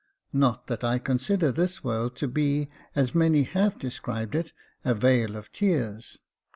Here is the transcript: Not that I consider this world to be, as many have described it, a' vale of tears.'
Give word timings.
Not 0.33 0.65
that 0.65 0.83
I 0.83 0.97
consider 0.97 1.51
this 1.51 1.83
world 1.83 2.15
to 2.15 2.27
be, 2.27 2.69
as 2.95 3.13
many 3.13 3.43
have 3.43 3.77
described 3.77 4.33
it, 4.33 4.51
a' 4.83 4.95
vale 4.95 5.35
of 5.35 5.51
tears.' 5.51 6.17